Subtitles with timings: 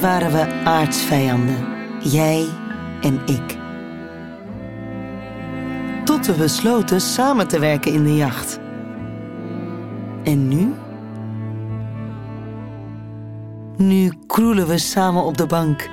[0.00, 1.66] Waren we aardsvijanden,
[2.02, 2.46] jij
[3.00, 3.56] en ik.
[6.04, 8.58] Tot we besloten samen te werken in de jacht.
[10.24, 10.74] En nu?
[13.76, 15.88] Nu kroelen we samen op de bank.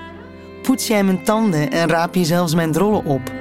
[0.62, 3.32] Poets jij mijn tanden en raap je zelfs mijn drollen op.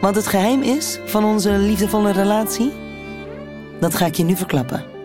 [0.00, 2.72] Wat het geheim is van onze liefdevolle relatie?
[3.80, 4.95] Dat ga ik je nu verklappen.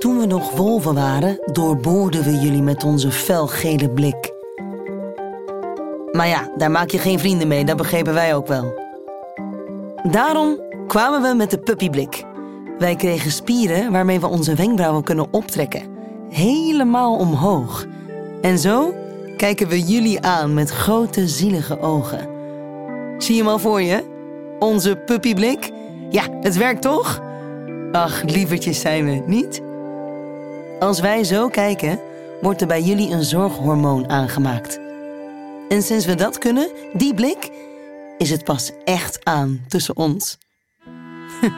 [0.00, 4.32] Toen we nog wolven waren, doorboorden we jullie met onze felgele blik.
[6.12, 8.72] Maar ja, daar maak je geen vrienden mee, dat begrepen wij ook wel.
[10.10, 12.24] Daarom kwamen we met de puppyblik.
[12.78, 15.82] Wij kregen spieren waarmee we onze wenkbrauwen kunnen optrekken.
[16.28, 17.86] Helemaal omhoog.
[18.42, 18.94] En zo
[19.36, 22.28] kijken we jullie aan met grote zielige ogen.
[23.18, 24.04] Zie je hem al voor je?
[24.58, 25.70] Onze puppyblik?
[26.10, 27.22] Ja, het werkt toch?
[27.92, 29.68] Ach, lievertjes zijn we, niet?
[30.80, 32.00] Als wij zo kijken,
[32.40, 34.80] wordt er bij jullie een zorghormoon aangemaakt.
[35.68, 37.50] En sinds we dat kunnen, die blik,
[38.18, 40.38] is het pas echt aan tussen ons.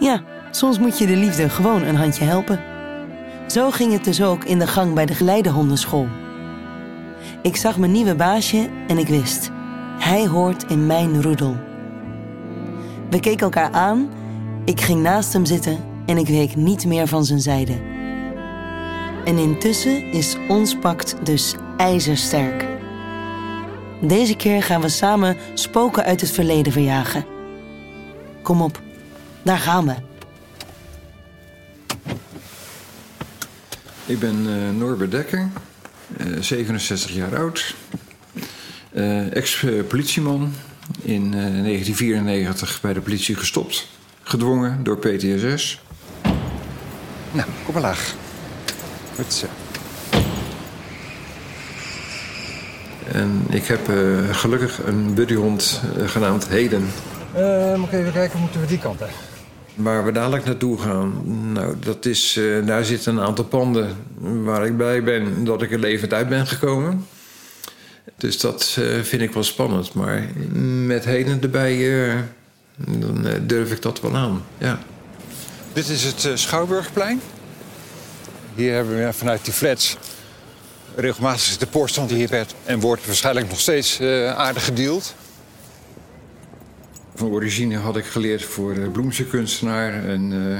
[0.00, 2.60] ja, soms moet je de liefde gewoon een handje helpen.
[3.46, 6.06] Zo ging het dus ook in de gang bij de geleidehondenschool.
[7.42, 9.50] Ik zag mijn nieuwe baasje en ik wist,
[9.98, 11.56] hij hoort in mijn roedel.
[13.10, 14.10] We keken elkaar aan,
[14.64, 17.92] ik ging naast hem zitten en ik week niet meer van zijn zijde.
[19.24, 22.64] En intussen is ons pact dus ijzersterk.
[24.00, 27.24] Deze keer gaan we samen spoken uit het verleden verjagen.
[28.42, 28.80] Kom op,
[29.42, 29.94] daar gaan we.
[34.06, 35.48] Ik ben uh, Norbert Dekker,
[36.26, 37.74] uh, 67 jaar oud,
[38.92, 40.52] uh, ex-politieman.
[41.02, 43.88] In 1994 bij de politie gestopt,
[44.22, 45.80] gedwongen door PTSS.
[47.32, 48.14] Nou, kom maar laag.
[49.14, 49.46] Goed zo.
[53.12, 56.88] En ik heb uh, gelukkig een buddyhond uh, genaamd Heden.
[57.36, 59.06] Uh, moet ik even kijken, moeten we die kant hè?
[59.74, 61.22] Waar we dadelijk naartoe gaan,
[61.52, 63.96] nou, dat is, daar zitten een aantal panden
[64.44, 67.06] waar ik blij ben dat ik er levend uit ben gekomen.
[68.16, 69.94] Dus dat vind ik wel spannend.
[69.94, 70.24] Maar
[70.84, 72.06] met Heden erbij,
[72.76, 74.42] dan durf ik dat wel aan.
[74.58, 74.78] Ja.
[75.72, 77.20] Dit is het Schouwburgplein.
[78.54, 79.96] Hier hebben we vanuit die flats
[80.96, 82.54] regelmatig de poortstand hier werd.
[82.64, 85.14] En wordt waarschijnlijk nog steeds uh, aardig gedeeld.
[87.14, 90.08] Van origine had ik geleerd voor uh, bloemse kunstenaar.
[90.08, 90.58] En, uh,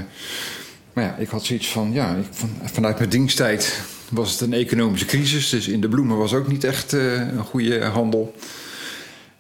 [0.92, 4.52] maar ja, ik had zoiets van, ja, ik, van, vanuit mijn diensttijd was het een
[4.52, 5.48] economische crisis.
[5.48, 8.34] Dus in de bloemen was ook niet echt een goede handel.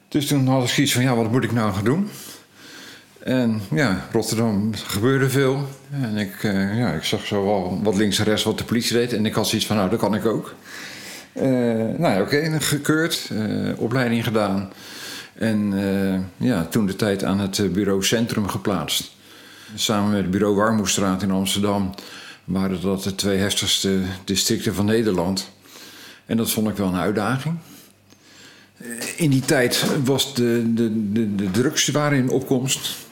[0.08, 2.10] Dus toen had ik zoiets van, ja, wat moet ik nou gaan doen?
[3.24, 5.68] En ja, Rotterdam gebeurde veel.
[5.90, 9.12] En ik, uh, ja, ik zag zo wat links en rechts wat de politie deed.
[9.12, 10.54] En ik had zoiets van, nou, dat kan ik ook.
[11.34, 14.72] Uh, nou ja, oké, gekeurd, uh, opleiding gedaan.
[15.34, 15.72] En
[16.36, 19.10] ja, toen de tijd aan het bureau Centrum geplaatst.
[19.74, 21.94] Samen met het bureau Warmoestraat in Amsterdam...
[22.44, 25.50] waren dat de twee heftigste districten van Nederland.
[26.26, 27.58] En dat vond ik wel een uitdaging.
[29.16, 33.03] In die tijd was de, de, de, de drugs waren in opkomst.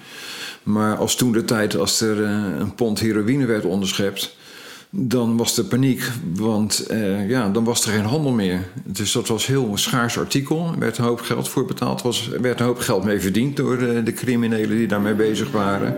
[0.63, 4.37] Maar als toen de tijd, als er uh, een pond heroïne werd onderschept,
[4.91, 8.69] dan was er paniek, want uh, ja, dan was er geen handel meer.
[8.85, 10.71] Dus dat was heel schaars artikel.
[10.73, 12.03] Er werd een hoop geld voor betaald.
[12.33, 15.97] Er werd een hoop geld mee verdiend door de, de criminelen die daarmee bezig waren.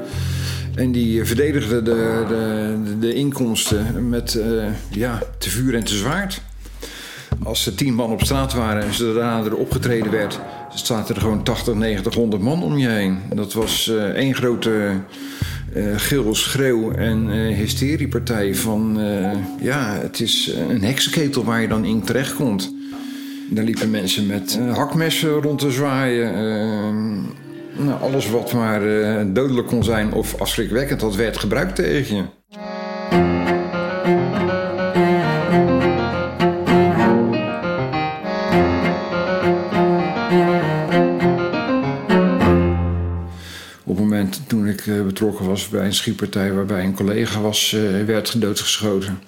[0.74, 4.40] En die verdedigden de, de, de inkomsten met
[4.90, 6.42] ja, te vuur en te zwaard.
[7.42, 10.40] Als er tien man op straat waren en zodra er opgetreden werd,
[10.74, 13.18] zaten er gewoon 80, 90, 100 man om je heen.
[13.34, 14.90] Dat was uh, één grote
[15.76, 18.98] uh, gil, schreeuw en uh, hysteriepartij van...
[19.60, 22.74] ja, het is een heksenketel waar je dan in terechtkomt.
[23.50, 26.32] Daar liepen mensen met hakmessen rond te zwaaien.
[27.76, 28.80] nou, alles wat maar
[29.32, 32.22] dodelijk kon zijn of afschrikwekkend, dat werd gebruikt tegen je.
[44.86, 49.18] Ik betrokken was bij een schietpartij waarbij een collega was, uh, werd doodgeschoten.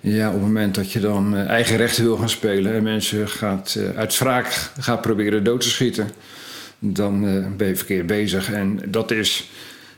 [0.00, 3.28] Ja, op het moment dat je dan uh, eigen rechten wil gaan spelen en mensen
[3.28, 6.10] gaat, uit wraak gaat proberen dood te schieten,
[6.78, 7.20] dan
[7.56, 8.52] ben je verkeerd bezig.
[8.52, 9.50] En dat is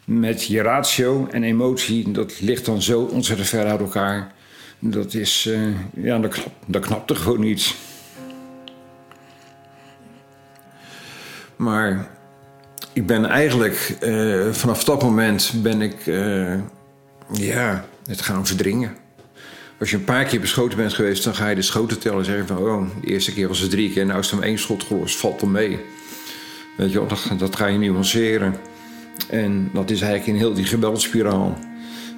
[0.04, 4.32] met je ratio en emotie, dat ligt dan zo ontzettend ver uit elkaar.
[4.78, 5.50] Dat is,
[5.94, 7.74] ja, dat, knap, dat knapt er gewoon niet.
[11.56, 12.15] Maar
[12.96, 16.54] ik ben eigenlijk uh, vanaf dat moment ben ik uh,
[17.32, 18.96] ja, het gaan verdringen.
[19.80, 22.24] Als je een paar keer beschoten bent geweest, dan ga je de schoten tellen en
[22.24, 22.58] zeggen van...
[22.58, 25.18] oh, de eerste keer was het drie keer, nou is er maar één schot gelost,
[25.18, 25.78] valt wel mee.
[26.76, 28.54] Weet je dat, dat ga je nuanceren.
[29.30, 31.58] En dat is eigenlijk in heel die geweldspiraal.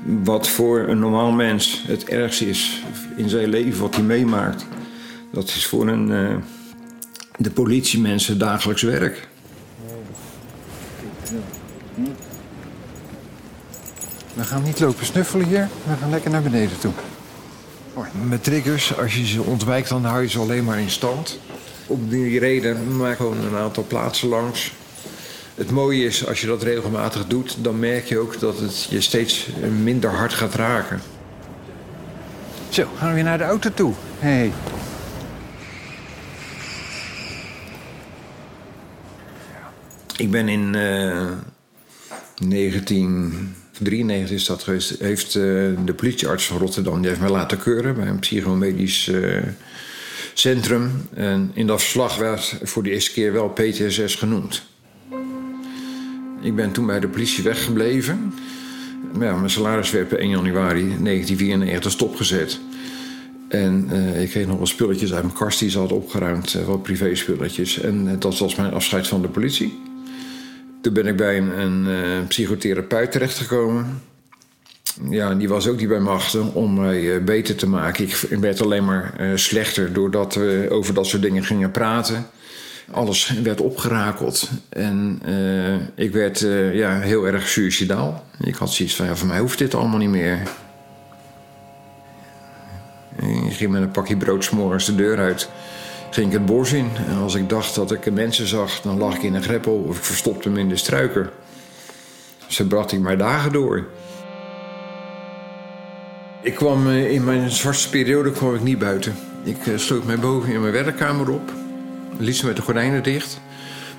[0.05, 2.83] Wat voor een normaal mens het ergste is
[3.17, 4.67] in zijn leven, wat hij meemaakt...
[5.33, 6.37] dat is voor een, uh,
[7.37, 9.28] de politiemensen dagelijks werk.
[14.35, 16.93] We gaan niet lopen snuffelen hier, we gaan lekker naar beneden toe.
[18.29, 21.39] Met triggers, als je ze ontwijkt, dan hou je ze alleen maar in stand.
[21.87, 24.73] Om die reden maak gewoon een aantal plaatsen langs.
[25.55, 29.01] Het mooie is, als je dat regelmatig doet, dan merk je ook dat het je
[29.01, 29.49] steeds
[29.83, 31.01] minder hard gaat raken.
[32.69, 33.93] Zo, gaan we weer naar de auto toe.
[34.19, 34.53] Hey.
[40.17, 41.31] Ik ben in uh,
[42.39, 45.43] 1993 is dat geweest, heeft uh,
[45.85, 49.43] de politiearts van Rotterdam die heeft mij laten keuren bij een psychomedisch uh,
[50.35, 50.91] centrum.
[51.15, 54.63] En in dat verslag werd voor de eerste keer wel PTSS genoemd.
[56.41, 58.35] Ik ben toen bij de politie weggebleven.
[59.17, 62.61] Mijn salaris werd per 1 januari 1994 stopgezet.
[63.49, 66.83] En uh, ik kreeg nog wat spulletjes uit mijn kast die ze hadden opgeruimd, wat
[66.83, 67.81] privé-spulletjes.
[67.81, 69.88] En uh, dat was mijn afscheid van de politie.
[70.89, 74.03] Toen ben ik bij een, een psychotherapeut terechtgekomen.
[75.11, 78.05] Ja, die was ook niet bij machten om mij beter te maken.
[78.05, 82.27] Ik werd alleen maar slechter doordat we over dat soort dingen gingen praten
[82.91, 84.51] alles werd opgerakeld.
[84.69, 85.23] En
[85.95, 86.39] ik werd
[86.73, 88.25] ja, heel erg suicidaal.
[88.41, 90.39] Ik had zoiets van, ja, voor mij hoeft dit allemaal niet meer.
[93.47, 95.49] Ik ging met een pakje brood s'morgens de deur uit.
[96.11, 96.91] Ging ik het bos in.
[97.09, 99.85] En als ik dacht dat ik mensen zag, dan lag ik in een greppel...
[99.89, 101.31] of ik verstopte me in de struiken.
[102.47, 103.87] Zo bracht ik mijn dagen door.
[106.43, 109.15] Ik kwam in mijn zwartste periode kwam ik niet buiten.
[109.45, 111.53] Ik sloot mij boven in mijn werkkamer op
[112.19, 113.41] liefst met de gordijnen dicht.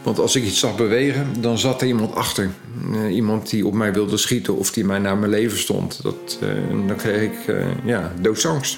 [0.04, 2.50] Want als ik iets zag bewegen, dan zat er iemand achter.
[2.92, 6.00] Uh, iemand die op mij wilde schieten of die mij naar mijn leven stond.
[6.04, 6.40] Dat,
[6.88, 8.78] dan kreeg ik ja, doodsangst.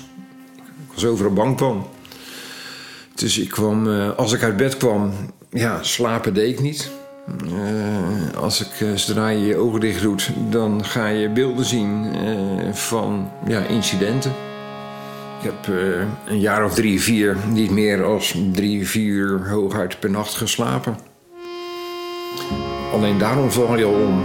[0.58, 1.88] Ik was overal bang van.
[3.22, 5.12] Dus ik kwam, als ik uit bed kwam,
[5.50, 6.92] ja, slapen deed ik niet.
[8.38, 12.16] als ik, zodra je je ogen dicht doet, dan ga je beelden zien
[12.74, 14.32] van ja, incidenten.
[15.42, 15.76] Ik heb
[16.28, 20.98] een jaar of drie, vier, niet meer als drie, vier hooguit per nacht geslapen.
[22.94, 24.24] Alleen daarom val je al om.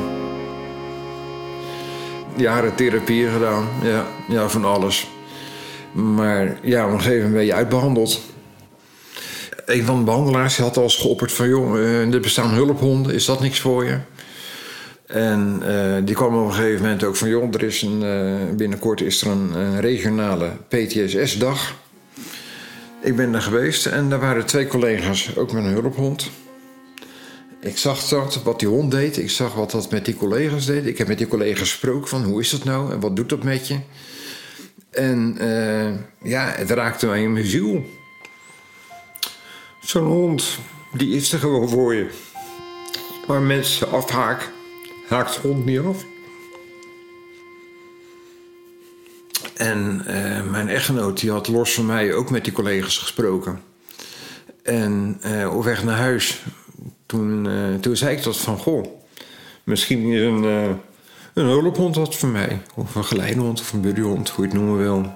[2.36, 5.10] Jaren therapie gedaan, ja, ja, van alles.
[5.92, 8.34] Maar ja, op een gegeven moment ben je uitbehandeld.
[9.66, 11.48] Een van de behandelaars had al eens geopperd van...
[11.48, 13.98] joh, uh, er bestaan hulphonden, is dat niks voor je?
[15.06, 17.28] En uh, die kwam op een gegeven moment ook van...
[17.28, 21.74] joh, er is een, uh, binnenkort is er een, regionale PTSS-dag.
[23.00, 26.30] Ik ben daar geweest en daar waren twee collega's, ook met een hulphond.
[27.60, 29.16] Ik zag dat, wat die hond deed.
[29.16, 30.86] Ik zag wat dat met die collega's deed.
[30.86, 33.42] Ik heb met die collega's gesproken van hoe is dat nou en wat doet dat
[33.42, 33.76] met je?
[34.90, 35.36] En
[36.22, 37.84] ja, het raakte mij in mijn ziel.
[39.96, 40.58] Zo'n hond,
[40.92, 42.08] die is er gewoon voor je.
[43.26, 44.48] Waar mensen afhaken
[45.08, 46.04] haakt de hond niet af.
[49.54, 53.60] En uh, mijn echtgenoot die had los van mij ook met die collega's gesproken.
[54.62, 56.42] En uh, op weg naar huis,
[57.06, 58.58] toen, uh, toen zei ik dat van...
[58.58, 58.86] Goh,
[59.64, 60.42] misschien is een,
[61.34, 62.62] een hulphond wat voor mij.
[62.74, 65.12] Of een geleidehond of een buddyhond, hoe je het noemen wil.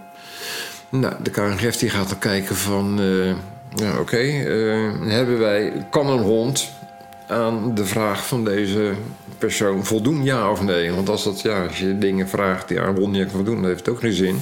[0.91, 2.99] Nou, de KNGF die gaat dan kijken van...
[3.75, 4.31] ja, oké, okay,
[5.09, 5.87] hebben wij...
[5.91, 6.71] Kan een hond
[7.29, 8.93] aan de vraag van deze
[9.39, 10.93] persoon voldoen, ja of nee?
[10.93, 13.65] Want als, dat, ja, als je dingen vraagt die aan Ron niet kan voldoen, dan
[13.65, 14.41] heeft het ook geen zin.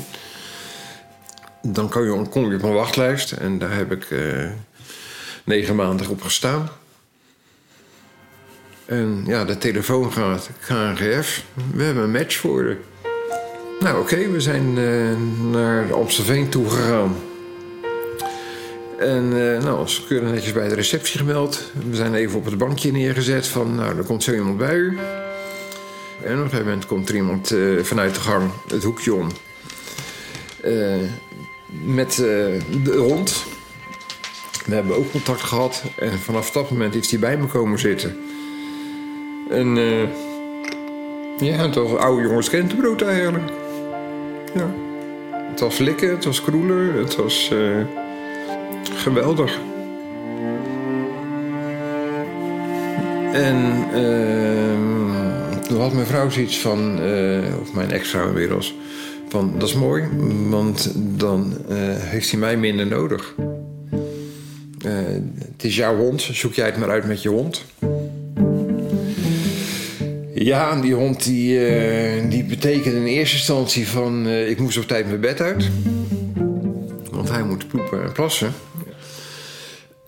[1.62, 4.50] Dan kan je, kom je op een wachtlijst en daar heb ik uh,
[5.44, 6.68] negen maanden op gestaan.
[8.86, 11.44] En ja, de telefoon gaat, KNGF,
[11.74, 12.76] we hebben een match voor je.
[13.80, 15.16] Nou oké, we zijn uh,
[15.52, 17.16] naar Amstelveen toe gegaan.
[18.98, 21.70] En uh, nou, ze keurig netjes bij de receptie gemeld.
[21.88, 24.98] We zijn even op het bankje neergezet van, nou, er komt zo iemand bij u.
[26.22, 29.28] En op een gegeven moment komt er iemand uh, vanuit de gang het hoekje om.
[30.64, 30.96] Uh,
[31.84, 33.44] met de hond.
[34.66, 35.82] We hebben ook contact gehad.
[35.98, 38.16] En vanaf dat moment is hij bij me komen zitten.
[39.50, 39.76] En
[41.38, 43.50] ja, was oude jongens krentenbrood eigenlijk.
[44.54, 44.74] Ja.
[45.50, 47.50] Het was likken, het was kroelen, het was
[49.08, 49.58] geweldig.
[53.32, 53.56] En
[55.68, 58.74] toen had mijn vrouw zoiets van, uh, of mijn ex-vrouw inmiddels,
[59.28, 60.04] Van, dat is mooi,
[60.48, 63.34] want dan uh, heeft hij mij minder nodig.
[64.86, 64.92] Uh,
[65.52, 67.64] het is jouw hond, zoek jij het maar uit met je hond.
[70.34, 71.58] Ja, die hond die,
[72.28, 74.28] die betekende in eerste instantie van...
[74.28, 75.70] ik moest op tijd mijn bed uit.
[77.10, 78.52] Want hij moet poepen en plassen.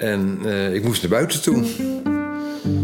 [0.01, 1.65] En ik moest naar buiten toe.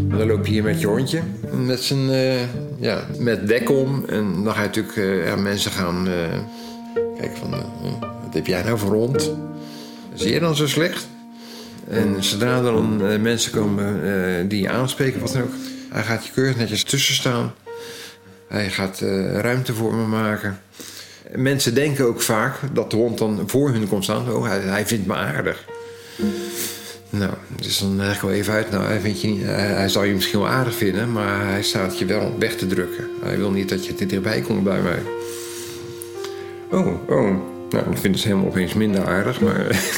[0.07, 1.21] Dan loop je hier met je hondje.
[1.51, 2.41] Met, zijn, uh,
[2.79, 4.05] ja, met dek om.
[4.07, 6.07] En dan ga je natuurlijk uh, mensen gaan...
[7.19, 7.49] Kijken van,
[8.23, 9.31] wat heb jij nou voor hond?
[10.13, 11.07] Zie je dan zo slecht?
[11.87, 15.53] En zodra dan mensen komen die je aanspreken, wat dan ook...
[15.89, 17.53] Hij gaat je keurig netjes tussen staan.
[18.47, 18.99] Hij gaat
[19.33, 20.59] ruimte voor me maken.
[21.35, 24.31] Mensen denken ook vaak dat de hond dan voor hun komt staan.
[24.31, 25.65] Oh, hij vindt me aardig.
[27.09, 28.71] Nou, dus dan leg ik wel even uit.
[28.71, 32.05] Nou, hij, vindt je hij, zal je misschien wel aardig vinden, maar hij staat je
[32.05, 33.07] wel weg te drukken.
[33.21, 35.01] Hij wil niet dat je er dichtbij komt bij mij.
[36.71, 37.55] Oh, oh.
[37.69, 39.65] Nou, ik vind het helemaal opeens minder aardig, maar.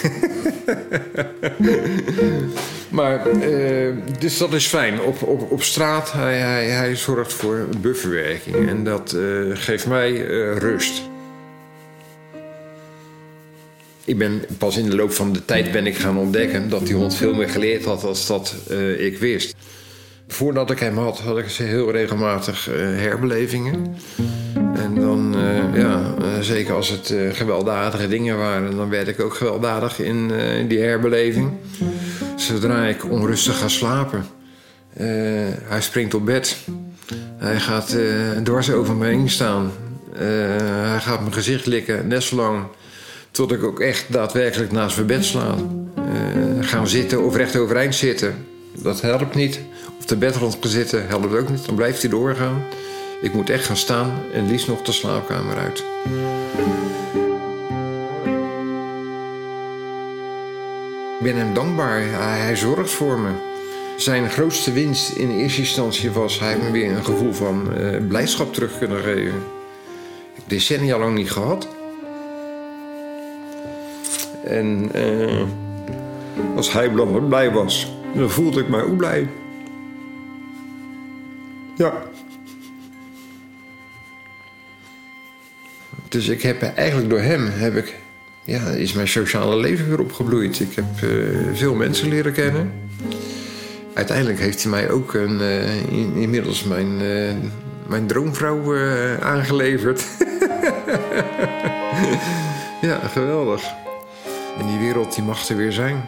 [2.89, 5.01] maar, uh, dus dat is fijn.
[5.01, 8.69] Op, op, op straat, hij, hij, hij zorgt voor bufferwerking.
[8.69, 11.08] En dat uh, geeft mij uh, rust.
[14.09, 16.95] Ik ben pas in de loop van de tijd ben ik gaan ontdekken dat die
[16.95, 19.55] hond veel meer geleerd had dan dat uh, ik wist.
[20.27, 23.95] Voordat ik hem had, had ik heel regelmatig uh, herbelevingen.
[24.75, 29.99] En dan, uh, ja, zeker als het gewelddadige dingen waren, dan werd ik ook gewelddadig
[29.99, 31.51] in, in die herbeleving.
[32.35, 34.25] Zodra ik onrustig ga slapen,
[35.63, 36.57] hij springt op bed.
[37.37, 37.97] Hij gaat
[38.43, 39.71] dwars over me heen staan.
[40.13, 42.65] hij gaat mijn gezicht likken, net zo lang
[43.31, 45.55] tot ik ook echt daadwerkelijk naast mijn bed sla.
[45.97, 48.45] Uh, gaan zitten of recht overeind zitten.
[48.73, 49.59] Dat helpt niet.
[49.99, 51.65] Of de bedrand gaan zitten helpt ook niet.
[51.65, 52.63] Dan blijft hij doorgaan.
[53.21, 55.83] Ik moet echt gaan staan en liefst nog de slaapkamer uit.
[61.19, 62.01] Ik ben hem dankbaar.
[62.01, 63.29] Hij, zorgt voor me.
[63.97, 66.39] Zijn grootste winst in eerste instantie was...
[66.39, 69.43] hij me weer een gevoel van uh, blijdschap terug kunnen geven.
[70.47, 71.67] Decennia lang niet gehad.
[74.49, 75.43] En uh,
[76.55, 76.89] als hij
[77.27, 79.27] blij was, dan voelde ik mij ook blij.
[81.75, 81.93] Ja.
[86.07, 87.95] Dus ik heb eigenlijk door hem heb ik,
[88.43, 90.59] ja, is mijn sociale leven weer opgebloeid.
[90.59, 92.71] Ik heb uh, veel mensen leren kennen.
[93.93, 95.39] Uiteindelijk heeft hij mij ook een,
[95.89, 96.97] in, inmiddels mijn,
[97.87, 98.77] mijn droomvrouw
[99.19, 100.03] aangeleverd.
[102.81, 103.63] ja, geweldig.
[104.59, 106.03] En die wereld die mag er weer zijn.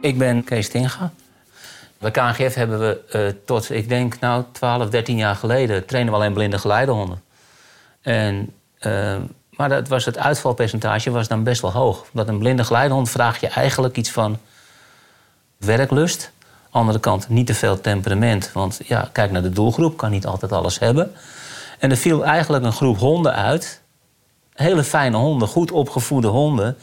[0.00, 1.12] Ik ben Kees Tinga.
[1.98, 5.86] Bij KNGF hebben we uh, tot, ik denk, nou, 12, 13 jaar geleden...
[5.86, 7.22] trainen we alleen blinde geleidehonden.
[8.00, 9.16] En uh,
[9.58, 12.04] maar dat was het uitvalpercentage was dan best wel hoog.
[12.12, 14.38] Omdat een blinde geleidehond vraag je eigenlijk iets van
[15.56, 16.32] werklust.
[16.70, 18.50] Andere kant niet te veel temperament.
[18.52, 21.12] Want ja, kijk naar de doelgroep, kan niet altijd alles hebben.
[21.78, 23.82] En er viel eigenlijk een groep honden uit.
[24.54, 26.76] Hele fijne honden, goed opgevoede honden.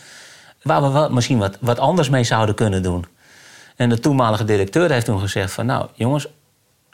[0.62, 3.05] Waar we wat, misschien wat, wat anders mee zouden kunnen doen.
[3.75, 5.65] En de toenmalige directeur heeft toen gezegd van...
[5.65, 6.27] nou jongens,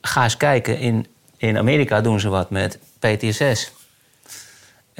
[0.01, 0.77] ga eens kijken.
[0.77, 1.07] In,
[1.37, 3.71] in Amerika doen ze wat met PTSS.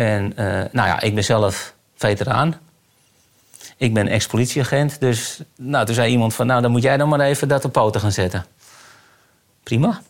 [0.02, 2.56] En uh, nou ja, ik ben zelf veteraan.
[3.78, 5.00] Ik ben ex-politieagent.
[5.00, 7.72] Dus nou, toen zei iemand van, nou, dan moet jij dan maar even dat op
[7.72, 8.46] poten gaan zetten.
[9.64, 10.02] Prima.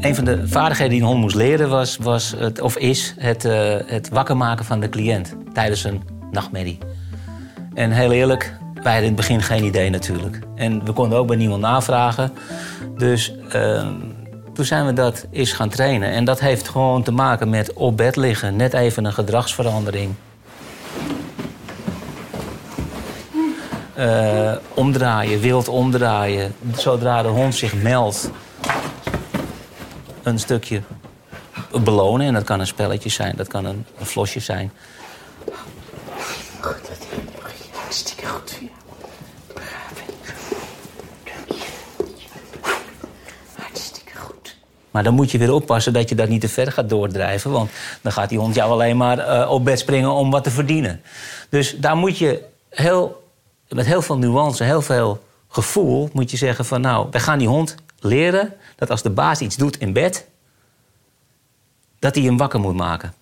[0.00, 3.44] Een van de vaardigheden die een hond moest leren was, was het, of is het,
[3.44, 6.78] uh, het wakker maken van de cliënt tijdens een nachtmerrie.
[7.74, 8.56] En heel eerlijk,
[8.86, 10.38] wij in het begin geen idee natuurlijk.
[10.54, 12.32] En we konden ook bij niemand navragen.
[12.96, 13.88] Dus uh,
[14.54, 16.10] toen zijn we dat eens gaan trainen.
[16.10, 18.56] En dat heeft gewoon te maken met op bed liggen.
[18.56, 20.14] Net even een gedragsverandering.
[23.98, 26.54] Uh, omdraaien, wild omdraaien.
[26.76, 28.30] Zodra de hond zich meldt,
[30.22, 30.82] een stukje
[31.82, 32.26] belonen.
[32.26, 34.72] En dat kan een spelletje zijn, dat kan een, een flosje zijn.
[36.62, 36.76] Dat
[37.86, 39.86] hartstikke goed voor jou.
[44.90, 47.50] Maar dan moet je weer oppassen dat je dat niet te ver gaat doordrijven.
[47.50, 47.70] Want
[48.02, 51.02] dan gaat die hond jou alleen maar uh, op bed springen om wat te verdienen.
[51.48, 53.24] Dus daar moet je heel
[53.68, 57.48] met heel veel nuance, heel veel gevoel moet je zeggen van nou, wij gaan die
[57.48, 60.26] hond leren dat als de baas iets doet in bed,
[61.98, 63.14] dat hij hem wakker moet maken.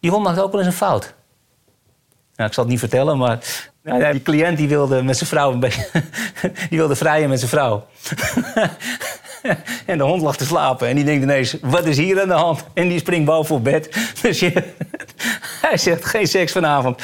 [0.00, 1.14] Die hond maakt ook wel eens een fout.
[2.36, 5.58] Nou, ik zal het niet vertellen, maar nou die cliënt die wilde met zijn vrouw
[6.70, 7.86] die wilde vrijen met zijn vrouw.
[9.86, 12.34] en de hond lag te slapen en die denkt ineens, wat is hier aan de
[12.34, 12.64] hand?
[12.74, 13.96] En die springt boven op bed.
[14.22, 14.52] Dus je,
[15.60, 17.02] hij zegt, geen seks vanavond.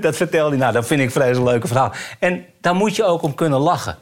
[0.00, 0.58] dat vertelde hij.
[0.58, 1.92] Nou, dat vind ik een vreselijk leuke verhaal.
[2.18, 3.96] En daar moet je ook om kunnen lachen.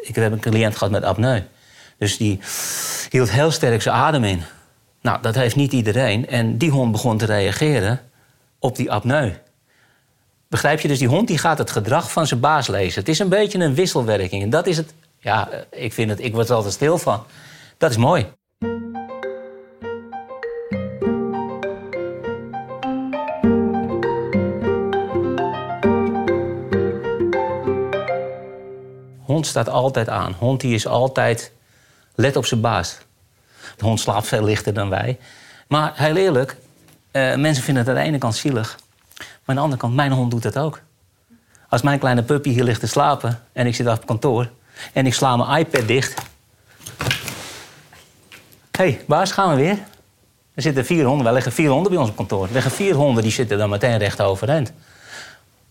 [0.00, 1.40] Ik heb een cliënt gehad met apneu.
[1.98, 2.40] Dus die
[3.10, 4.42] hield heel sterk zijn adem in.
[5.00, 6.28] Nou, dat heeft niet iedereen.
[6.28, 8.00] En die hond begon te reageren
[8.64, 9.32] op die apneu.
[10.48, 10.88] Begrijp je?
[10.88, 13.00] Dus die hond die gaat het gedrag van zijn baas lezen.
[13.00, 14.42] Het is een beetje een wisselwerking.
[14.42, 14.94] En dat is het.
[15.18, 16.20] Ja, ik vind het.
[16.20, 17.24] Ik word er altijd stil van.
[17.78, 18.26] Dat is mooi.
[29.24, 30.34] Hond staat altijd aan.
[30.38, 31.52] Hond die is altijd.
[32.14, 32.98] Let op zijn baas.
[33.76, 35.18] De hond slaapt veel lichter dan wij.
[35.68, 36.56] Maar heel eerlijk,
[37.14, 38.78] eh, mensen vinden het aan de ene kant zielig.
[39.18, 40.80] Maar aan de andere kant, mijn hond doet dat ook.
[41.68, 44.50] Als mijn kleine puppy hier ligt te slapen en ik zit op kantoor
[44.92, 46.14] en ik sla mijn iPad dicht.
[48.70, 49.78] Hé, hey, baas, gaan we weer?
[50.54, 52.46] Er zitten vier honden, wij leggen vier honden bij ons op kantoor.
[52.46, 54.72] Er liggen vier honden, die zitten dan meteen recht overeind.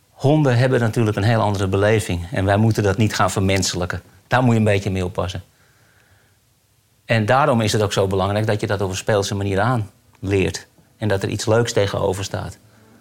[0.10, 2.28] Honden hebben natuurlijk een heel andere beleving.
[2.32, 4.02] En wij moeten dat niet gaan vermenselijken.
[4.28, 5.44] Daar moet je een beetje mee oppassen.
[7.06, 10.68] En daarom is het ook zo belangrijk dat je dat op een speelse manier aanleert.
[10.98, 12.58] En dat er iets leuks tegenover staat.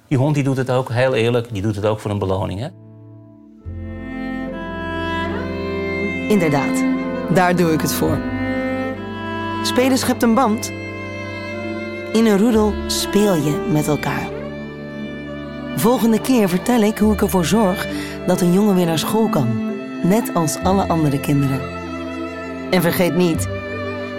[0.08, 2.61] Die hond die doet het ook, heel eerlijk, die doet het ook voor een beloning.
[2.61, 2.68] Hè?
[6.28, 6.84] Inderdaad,
[7.34, 8.18] daar doe ik het voor.
[9.62, 10.68] Spelen schept een band.
[12.12, 14.28] In een roedel speel je met elkaar.
[15.76, 17.86] Volgende keer vertel ik hoe ik ervoor zorg
[18.26, 19.71] dat een jongen weer naar school kan.
[20.02, 21.60] Net als alle andere kinderen.
[22.71, 23.49] En vergeet niet,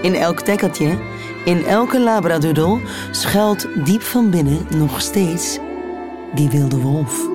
[0.01, 0.97] in elk tekkeltje,
[1.45, 2.79] in elke labradoodle
[3.11, 5.59] schuilt diep van binnen nog steeds
[6.33, 7.32] die wilde wolf.